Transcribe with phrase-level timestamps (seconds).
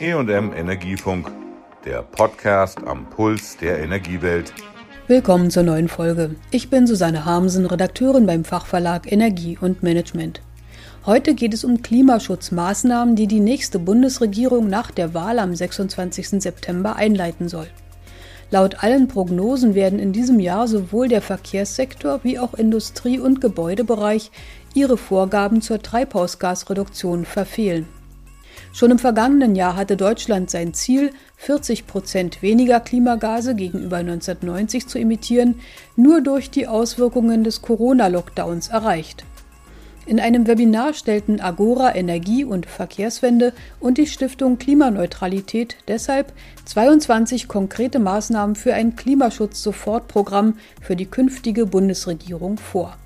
[0.00, 1.28] EM Energiefunk,
[1.84, 4.52] der Podcast am Puls der Energiewelt.
[5.08, 6.36] Willkommen zur neuen Folge.
[6.52, 10.40] Ich bin Susanne Harmsen, Redakteurin beim Fachverlag Energie und Management.
[11.04, 16.42] Heute geht es um Klimaschutzmaßnahmen, die die nächste Bundesregierung nach der Wahl am 26.
[16.42, 17.66] September einleiten soll.
[18.52, 24.30] Laut allen Prognosen werden in diesem Jahr sowohl der Verkehrssektor wie auch Industrie- und Gebäudebereich
[24.74, 27.97] ihre Vorgaben zur Treibhausgasreduktion verfehlen.
[28.72, 34.98] Schon im vergangenen Jahr hatte Deutschland sein Ziel, 40 Prozent weniger Klimagase gegenüber 1990 zu
[34.98, 35.60] emittieren,
[35.96, 39.24] nur durch die Auswirkungen des Corona-Lockdowns erreicht.
[40.08, 46.32] In einem Webinar stellten Agora Energie- und Verkehrswende und die Stiftung Klimaneutralität deshalb
[46.64, 52.96] 22 konkrete Maßnahmen für ein Klimaschutz-Sofortprogramm für die künftige Bundesregierung vor.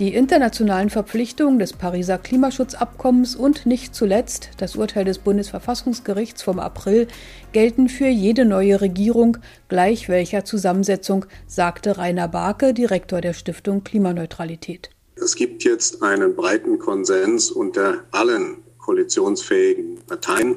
[0.00, 7.06] Die internationalen Verpflichtungen des Pariser Klimaschutzabkommens und nicht zuletzt das Urteil des Bundesverfassungsgerichts vom April
[7.52, 9.36] gelten für jede neue Regierung,
[9.68, 14.90] gleich welcher Zusammensetzung, sagte Rainer Barke, Direktor der Stiftung Klimaneutralität.
[15.14, 20.56] Es gibt jetzt einen breiten Konsens unter allen koalitionsfähigen Parteien,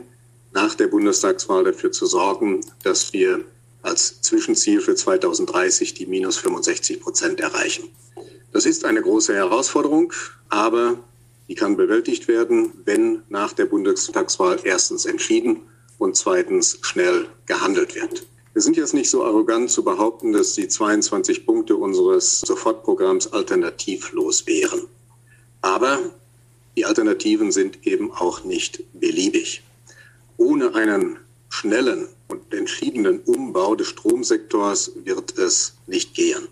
[0.51, 3.41] nach der Bundestagswahl dafür zu sorgen, dass wir
[3.83, 7.83] als Zwischenziel für 2030 die minus 65 Prozent erreichen.
[8.57, 10.11] Das ist eine große Herausforderung,
[10.49, 10.97] aber
[11.47, 15.59] die kann bewältigt werden, wenn nach der Bundestagswahl erstens entschieden
[15.99, 18.25] und zweitens schnell gehandelt wird.
[18.53, 24.47] Wir sind jetzt nicht so arrogant zu behaupten, dass die 22 Punkte unseres Sofortprogramms alternativlos
[24.47, 24.87] wären.
[25.61, 25.99] Aber
[26.75, 29.61] die Alternativen sind eben auch nicht beliebig.
[30.37, 36.47] Ohne einen schnellen und entschiedenen Umbau des Stromsektors wird es nicht gehen.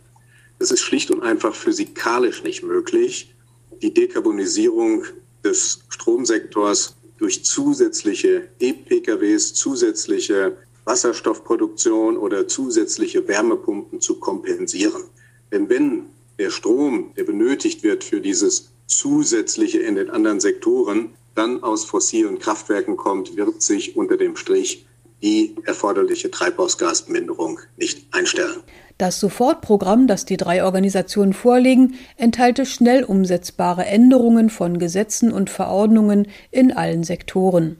[0.60, 3.36] Es ist schlicht und einfach physikalisch nicht möglich,
[3.82, 5.04] die Dekarbonisierung
[5.44, 15.04] des Stromsektors durch zusätzliche E-PKWs, zusätzliche Wasserstoffproduktion oder zusätzliche Wärmepumpen zu kompensieren.
[15.52, 16.08] Denn wenn
[16.38, 22.40] der Strom, der benötigt wird für dieses zusätzliche in den anderen Sektoren, dann aus fossilen
[22.40, 24.86] Kraftwerken kommt, wird sich unter dem Strich
[25.22, 28.62] die erforderliche Treibhausgasminderung nicht einstellen.
[28.98, 36.28] Das Sofortprogramm, das die drei Organisationen vorlegen, enthalte schnell umsetzbare Änderungen von Gesetzen und Verordnungen
[36.52, 37.78] in allen Sektoren.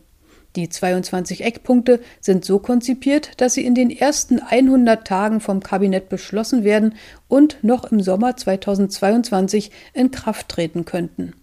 [0.56, 6.08] Die 22 Eckpunkte sind so konzipiert, dass sie in den ersten 100 Tagen vom Kabinett
[6.08, 6.96] beschlossen werden
[7.28, 11.34] und noch im Sommer 2022 in Kraft treten könnten.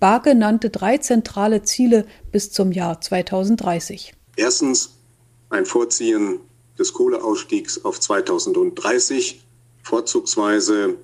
[0.00, 4.12] Barke nannte drei zentrale Ziele bis zum Jahr 2030.
[4.36, 4.97] Erstens
[5.50, 6.40] ein Vorziehen
[6.78, 9.44] des Kohleausstiegs auf 2030,
[9.82, 10.96] vorzugsweise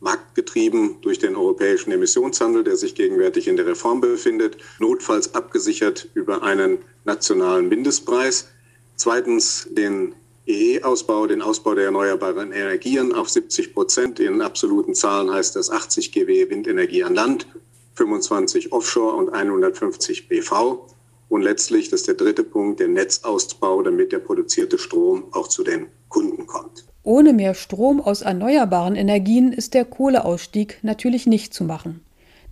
[0.00, 6.42] marktgetrieben durch den europäischen Emissionshandel, der sich gegenwärtig in der Reform befindet, notfalls abgesichert über
[6.42, 8.48] einen nationalen Mindestpreis.
[8.96, 10.14] Zweitens den
[10.46, 14.20] EE-Ausbau, den Ausbau der erneuerbaren Energien auf 70 Prozent.
[14.20, 17.46] In absoluten Zahlen heißt das 80 GW Windenergie an Land,
[17.94, 20.86] 25 Offshore und 150 BV.
[21.28, 25.64] Und letztlich, das ist der dritte Punkt, der Netzausbau, damit der produzierte Strom auch zu
[25.64, 26.84] den Kunden kommt.
[27.02, 32.00] Ohne mehr Strom aus erneuerbaren Energien ist der Kohleausstieg natürlich nicht zu machen.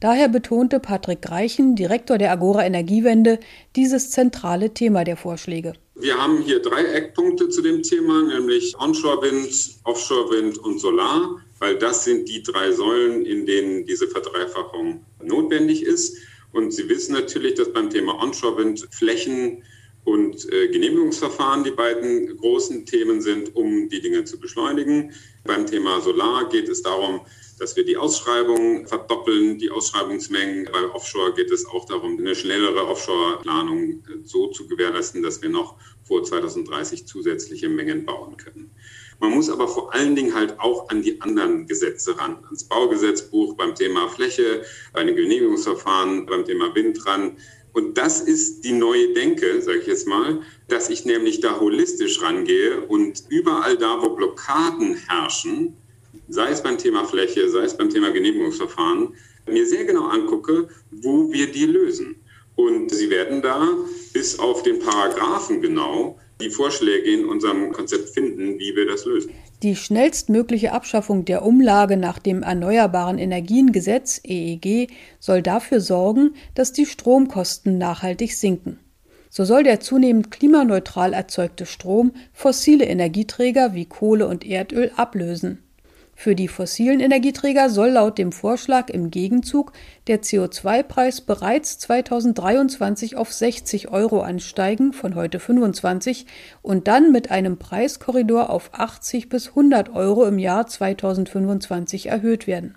[0.03, 3.38] Daher betonte Patrick Greichen, Direktor der Agora Energiewende,
[3.77, 5.75] dieses zentrale Thema der Vorschläge.
[5.94, 12.03] Wir haben hier drei Eckpunkte zu dem Thema, nämlich Onshore-Wind, Offshore-Wind und Solar, weil das
[12.03, 16.16] sind die drei Säulen, in denen diese Verdreifachung notwendig ist.
[16.52, 19.62] Und Sie wissen natürlich, dass beim Thema Onshore-Wind Flächen
[20.04, 25.12] und äh, Genehmigungsverfahren die beiden großen Themen sind, um die Dinge zu beschleunigen.
[25.44, 27.20] Beim Thema Solar geht es darum,
[27.58, 30.68] dass wir die Ausschreibungen verdoppeln, die Ausschreibungsmengen.
[30.72, 35.48] Bei Offshore geht es auch darum, eine schnellere Offshore-Planung äh, so zu gewährleisten, dass wir
[35.48, 38.72] noch vor 2030 zusätzliche Mengen bauen können.
[39.22, 43.55] Man muss aber vor allen Dingen halt auch an die anderen Gesetze ran, ans Baugesetzbuch
[43.55, 44.62] beim Thema Fläche,
[44.93, 47.36] bei den Genehmigungsverfahren, beim Thema Wind ran.
[47.72, 52.21] Und das ist die neue Denke, sage ich jetzt mal, dass ich nämlich da holistisch
[52.21, 55.77] rangehe und überall da, wo Blockaden herrschen,
[56.28, 59.15] sei es beim Thema Fläche, sei es beim Thema Genehmigungsverfahren,
[59.47, 62.16] mir sehr genau angucke, wo wir die lösen.
[62.57, 63.68] Und Sie werden da
[64.13, 69.33] bis auf den Paragraphen genau die Vorschläge in unserem Konzept finden, wie wir das lösen.
[69.62, 74.91] Die schnellstmögliche Abschaffung der Umlage nach dem Erneuerbaren Energiengesetz EEG
[75.21, 78.80] soll dafür sorgen, dass die Stromkosten nachhaltig sinken.
[79.30, 85.62] So soll der zunehmend klimaneutral erzeugte Strom fossile Energieträger wie Kohle und Erdöl ablösen.
[86.14, 89.72] Für die fossilen Energieträger soll laut dem Vorschlag im Gegenzug
[90.06, 96.26] der CO2-Preis bereits 2023 auf 60 Euro ansteigen, von heute 25,
[96.60, 102.76] und dann mit einem Preiskorridor auf 80 bis 100 Euro im Jahr 2025 erhöht werden.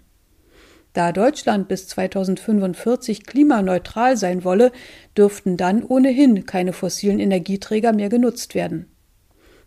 [0.93, 4.71] Da Deutschland bis 2045 klimaneutral sein wolle,
[5.17, 8.94] dürften dann ohnehin keine fossilen Energieträger mehr genutzt werden.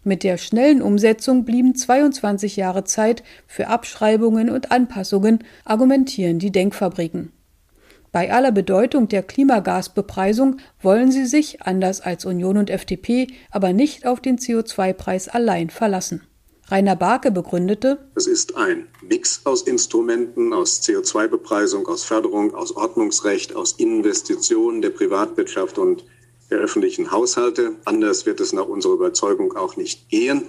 [0.08, 7.30] Mit der schnellen Umsetzung blieben 22 Jahre Zeit für Abschreibungen und Anpassungen, argumentieren die Denkfabriken.
[8.10, 14.06] Bei aller Bedeutung der Klimagasbepreisung wollen sie sich, anders als Union und FDP, aber nicht
[14.06, 16.22] auf den CO2-Preis allein verlassen.
[16.68, 23.54] Rainer Barke begründete, es ist ein Mix aus Instrumenten, aus CO2-Bepreisung, aus Förderung, aus Ordnungsrecht,
[23.54, 26.06] aus Investitionen der Privatwirtschaft und
[26.50, 27.76] der öffentlichen Haushalte.
[27.84, 30.44] Anders wird es nach unserer Überzeugung auch nicht gehen.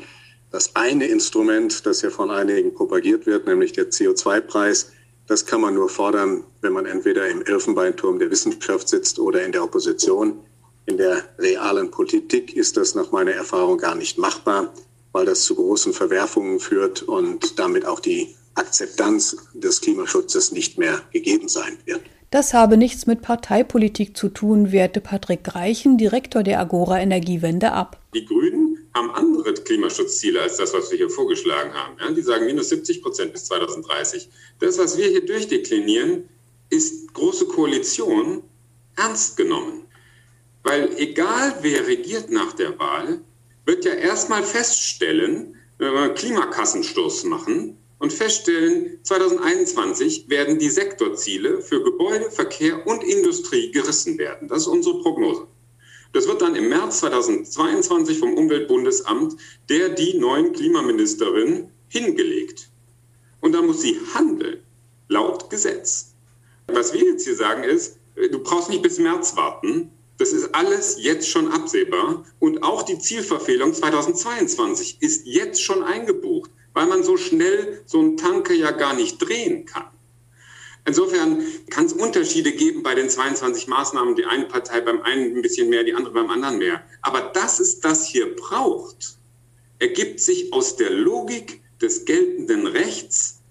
[0.52, 4.92] Das eine Instrument, das ja von einigen propagiert wird, nämlich der CO2-Preis,
[5.28, 9.52] das kann man nur fordern, wenn man entweder im Elfenbeinturm der Wissenschaft sitzt oder in
[9.52, 10.40] der Opposition.
[10.88, 14.74] In der realen Politik ist das nach meiner Erfahrung gar nicht machbar,
[15.12, 21.00] weil das zu großen Verwerfungen führt und damit auch die Akzeptanz des Klimaschutzes nicht mehr
[21.14, 22.02] gegeben sein wird.
[22.32, 28.00] Das habe nichts mit Parteipolitik zu tun, wehrte Patrick Greichen, Direktor der Agora Energiewende, ab.
[28.14, 31.96] Die Grünen haben andere Klimaschutzziele als das, was wir hier vorgeschlagen haben.
[32.00, 34.30] Ja, die sagen minus 70 Prozent bis 2030.
[34.60, 36.30] Das, was wir hier durchdeklinieren,
[36.70, 38.44] ist große Koalition
[38.96, 39.86] ernst genommen.
[40.62, 43.22] Weil egal wer regiert nach der Wahl,
[43.66, 51.62] wird ja erstmal feststellen, wenn wir einen Klimakassenstoß machen, und feststellen, 2021 werden die Sektorziele
[51.62, 54.48] für Gebäude, Verkehr und Industrie gerissen werden.
[54.48, 55.48] Das ist unsere Prognose.
[56.14, 59.36] Das wird dann im März 2022 vom Umweltbundesamt
[59.70, 62.70] der die neuen Klimaministerin hingelegt.
[63.42, 64.64] Und dann muss sie handeln,
[65.08, 66.16] laut Gesetz.
[66.68, 69.92] Was wir jetzt hier sagen ist, du brauchst nicht bis März warten.
[70.18, 72.26] Das ist alles jetzt schon absehbar.
[72.40, 78.18] Und auch die Zielverfehlung 2022 ist jetzt schon eingebucht weil man so schnell so einen
[78.18, 79.86] Tanker ja gar nicht drehen kann.
[80.86, 84.16] Insofern kann es Unterschiede geben bei den 22 Maßnahmen.
[84.16, 86.82] Die eine Partei beim einen ein bisschen mehr, die andere beim anderen mehr.
[87.02, 89.18] Aber dass es das hier braucht,
[89.78, 93.42] ergibt sich aus der Logik des geltenden Rechts,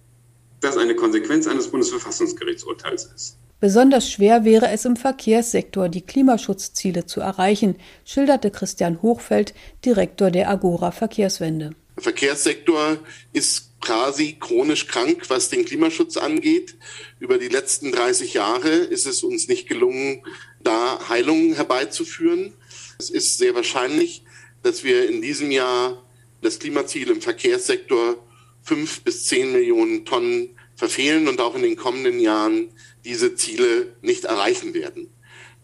[0.61, 3.39] das eine Konsequenz eines Bundesverfassungsgerichtsurteils ist.
[3.61, 9.53] Besonders schwer wäre es im Verkehrssektor, die Klimaschutzziele zu erreichen, schilderte Christian Hochfeld,
[9.85, 11.71] Direktor der Agora Verkehrswende.
[11.99, 13.01] Der Verkehrssektor
[13.33, 16.77] ist quasi chronisch krank, was den Klimaschutz angeht.
[17.19, 20.23] Über die letzten 30 Jahre ist es uns nicht gelungen,
[20.63, 22.55] da Heilungen herbeizuführen.
[23.01, 24.23] Es ist sehr wahrscheinlich,
[24.63, 26.01] dass wir in diesem Jahr
[26.41, 28.25] das Klimaziel im Verkehrssektor
[28.63, 32.69] fünf bis zehn Millionen Tonnen verfehlen und auch in den kommenden Jahren
[33.05, 35.11] diese Ziele nicht erreichen werden.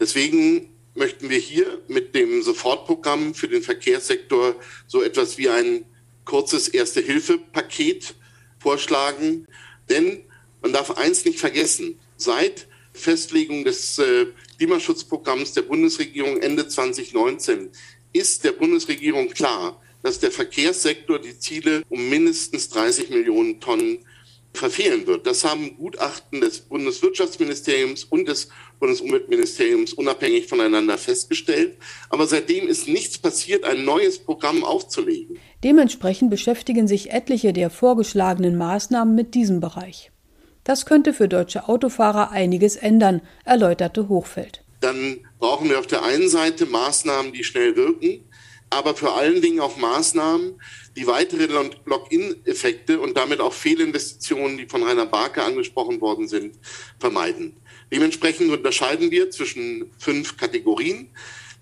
[0.00, 4.56] Deswegen möchten wir hier mit dem Sofortprogramm für den Verkehrssektor
[4.88, 5.84] so etwas wie ein
[6.24, 8.14] kurzes Erste-Hilfe-Paket
[8.58, 9.46] vorschlagen.
[9.88, 10.22] Denn
[10.62, 14.26] man darf eins nicht vergessen, seit Festlegung des äh,
[14.58, 17.70] Klimaschutzprogramms der Bundesregierung Ende 2019
[18.12, 24.04] ist der Bundesregierung klar, dass der Verkehrssektor die Ziele um mindestens 30 Millionen Tonnen
[24.56, 25.26] verfehlen wird.
[25.26, 28.48] Das haben Gutachten des Bundeswirtschaftsministeriums und des
[28.80, 31.76] Bundesumweltministeriums unabhängig voneinander festgestellt.
[32.08, 35.38] Aber seitdem ist nichts passiert, ein neues Programm aufzulegen.
[35.62, 40.10] Dementsprechend beschäftigen sich etliche der vorgeschlagenen Maßnahmen mit diesem Bereich.
[40.62, 44.64] Das könnte für deutsche Autofahrer einiges ändern, erläuterte Hochfeld.
[44.81, 48.24] Dann brauchen wir auf der einen Seite Maßnahmen, die schnell wirken,
[48.70, 50.60] aber vor allen Dingen auch Maßnahmen,
[50.96, 51.48] die weitere
[51.84, 56.56] Lock-in-Effekte und damit auch Fehlinvestitionen, die von Rainer Barke angesprochen worden sind,
[56.98, 57.56] vermeiden.
[57.93, 61.08] Dementsprechend unterscheiden wir zwischen fünf Kategorien.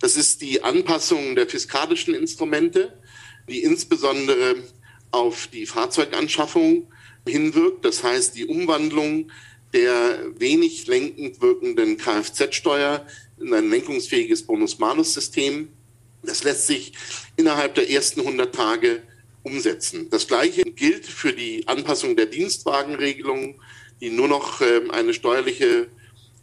[0.01, 2.99] Das ist die Anpassung der fiskalischen Instrumente,
[3.49, 4.57] die insbesondere
[5.11, 6.89] auf die Fahrzeuganschaffung
[7.27, 7.85] hinwirkt.
[7.85, 9.31] Das heißt, die Umwandlung
[9.73, 13.07] der wenig lenkend wirkenden Kfz-Steuer
[13.41, 15.69] in ein lenkungsfähiges Bonus-Malus-System.
[16.23, 16.93] Das lässt sich
[17.37, 19.03] innerhalb der ersten 100 Tage
[19.43, 20.09] umsetzen.
[20.11, 23.61] Das Gleiche gilt für die Anpassung der Dienstwagenregelung,
[24.01, 25.89] die nur noch ähm, eine steuerliche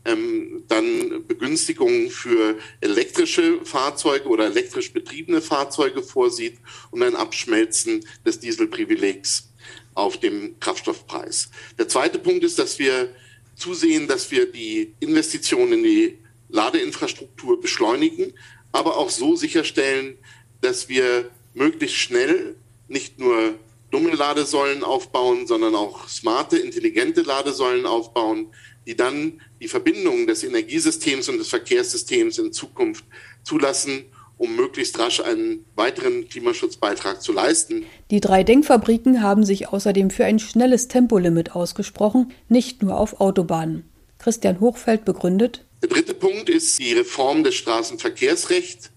[0.06, 6.58] ähm, dann Begünstigung für elektrische Fahrzeuge oder elektrisch betriebene Fahrzeuge vorsieht
[6.92, 9.50] und ein Abschmelzen des Dieselprivilegs
[9.94, 11.50] auf dem Kraftstoffpreis.
[11.78, 13.14] Der zweite Punkt ist, dass wir
[13.56, 16.18] zusehen, dass wir die Investitionen in die
[16.50, 18.34] Ladeinfrastruktur beschleunigen,
[18.72, 20.18] aber auch so sicherstellen,
[20.62, 22.56] dass wir möglichst schnell
[22.90, 23.56] nicht nur
[23.92, 28.48] dumme Ladesäulen aufbauen, sondern auch smarte, intelligente Ladesäulen aufbauen,
[28.86, 33.06] die dann die Verbindung des Energiesystems und des Verkehrssystems in Zukunft
[33.44, 34.06] zulassen,
[34.38, 37.86] um möglichst rasch einen weiteren Klimaschutzbeitrag zu leisten.
[38.10, 43.84] Die drei Denkfabriken haben sich außerdem für ein schnelles Tempolimit ausgesprochen, nicht nur auf Autobahnen.
[44.18, 45.66] Christian Hochfeld begründet.
[45.82, 48.92] Der dritte Punkt ist die Reform des Straßenverkehrsrechts.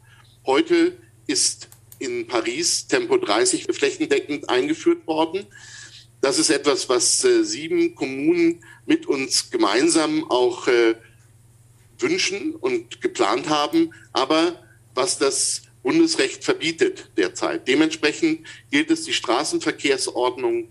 [0.46, 0.96] Heute
[1.26, 1.68] ist
[2.02, 5.46] in Paris Tempo 30 flächendeckend eingeführt worden.
[6.20, 10.94] Das ist etwas, was äh, sieben Kommunen mit uns gemeinsam auch äh,
[11.98, 14.62] wünschen und geplant haben, aber
[14.94, 17.66] was das Bundesrecht verbietet derzeit.
[17.66, 20.70] Dementsprechend gilt es, die Straßenverkehrsordnung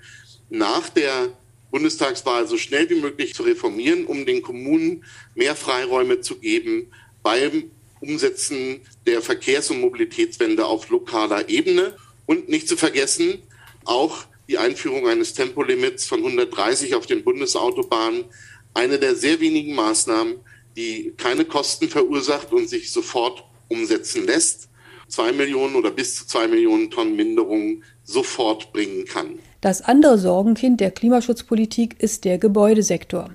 [0.50, 1.38] nach der
[1.70, 6.92] Bundestagswahl so schnell wie möglich zu reformieren, um den Kommunen mehr Freiräume zu geben
[7.24, 11.96] beim Umsetzen der Verkehrs- und Mobilitätswende auf lokaler Ebene.
[12.26, 13.42] Und nicht zu vergessen,
[13.86, 18.26] auch die Einführung eines Tempolimits von 130 auf den Bundesautobahnen,
[18.74, 20.36] eine der sehr wenigen Maßnahmen,
[20.76, 24.70] die keine Kosten verursacht und sich sofort umsetzen lässt,
[25.08, 29.40] zwei Millionen oder bis zu zwei Millionen Tonnen Minderung sofort bringen kann.
[29.62, 33.30] Das andere Sorgenkind der Klimaschutzpolitik ist der Gebäudesektor.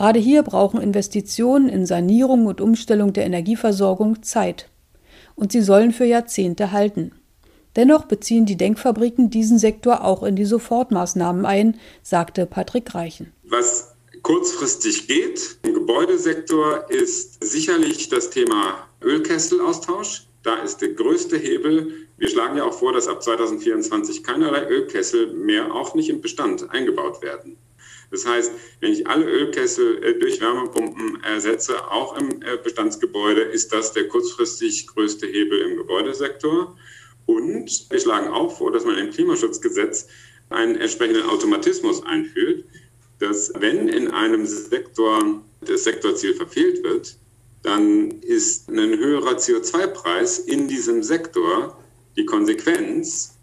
[0.00, 4.70] Gerade hier brauchen Investitionen in Sanierung und Umstellung der Energieversorgung Zeit.
[5.34, 7.12] Und sie sollen für Jahrzehnte halten.
[7.76, 13.34] Dennoch beziehen die Denkfabriken diesen Sektor auch in die Sofortmaßnahmen ein, sagte Patrick Reichen.
[13.44, 13.92] Was
[14.22, 20.28] kurzfristig geht im Gebäudesektor ist sicherlich das Thema Ölkesselaustausch.
[20.42, 21.92] Da ist der größte Hebel.
[22.16, 26.70] Wir schlagen ja auch vor, dass ab 2024 keinerlei Ölkessel mehr auch nicht im Bestand
[26.70, 27.58] eingebaut werden.
[28.10, 33.72] Das heißt, wenn ich alle Ölkessel äh, durch Wärmepumpen ersetze, auch im äh, Bestandsgebäude, ist
[33.72, 36.76] das der kurzfristig größte Hebel im Gebäudesektor.
[37.26, 40.08] Und wir schlagen auch vor, dass man im Klimaschutzgesetz
[40.48, 42.64] einen entsprechenden Automatismus einführt,
[43.20, 47.16] dass wenn in einem Sektor das Sektorziel verfehlt wird,
[47.62, 51.78] dann ist ein höherer CO2-Preis in diesem Sektor
[52.16, 53.38] die Konsequenz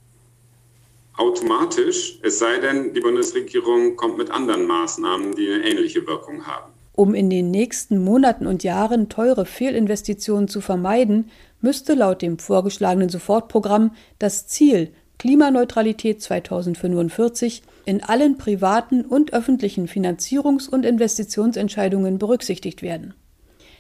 [1.18, 6.72] automatisch, es sei denn, die Bundesregierung kommt mit anderen Maßnahmen, die eine ähnliche Wirkung haben.
[6.94, 11.30] Um in den nächsten Monaten und Jahren teure Fehlinvestitionen zu vermeiden,
[11.62, 20.70] müsste laut dem vorgeschlagenen Sofortprogramm das Ziel Klimaneutralität 2045 in allen privaten und öffentlichen Finanzierungs-
[20.70, 23.14] und Investitionsentscheidungen berücksichtigt werden.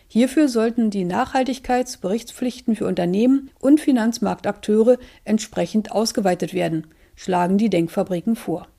[0.08, 6.88] Hierfür sollten die Nachhaltigkeitsberichtspflichten für Unternehmen und Finanzmarktakteure entsprechend ausgeweitet werden,
[7.18, 8.70] schlagen die Denkfabriken vor.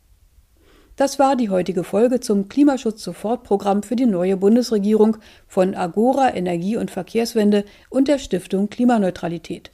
[0.97, 6.90] Das war die heutige Folge zum Klimaschutz-Sofortprogramm für die neue Bundesregierung von Agora Energie- und
[6.90, 9.71] Verkehrswende und der Stiftung Klimaneutralität.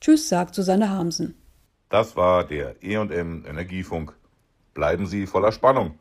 [0.00, 1.34] Tschüss, sagt Susanne Harmsen.
[1.90, 4.16] Das war der E&M Energiefunk.
[4.72, 5.98] Bleiben Sie voller Spannung.